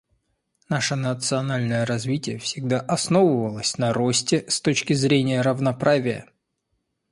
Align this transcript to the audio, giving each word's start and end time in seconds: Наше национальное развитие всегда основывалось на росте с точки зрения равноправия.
Наше 0.67 0.95
национальное 0.95 1.85
развитие 1.85 2.39
всегда 2.39 2.79
основывалось 2.79 3.77
на 3.77 3.93
росте 3.93 4.45
с 4.49 4.59
точки 4.59 4.93
зрения 4.93 5.41
равноправия. 5.43 6.25